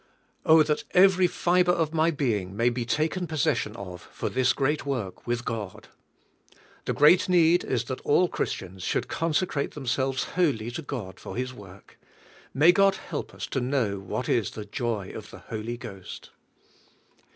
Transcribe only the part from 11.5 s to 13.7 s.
work. May God help us to